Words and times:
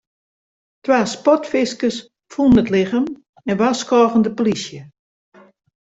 Twa 0.83 0.99
sportfiskers 1.13 1.97
fûnen 2.31 2.61
it 2.61 2.71
lichem 2.73 3.05
en 3.49 3.57
warskôgen 3.61 4.23
de 4.25 4.31
polysje. 4.37 4.81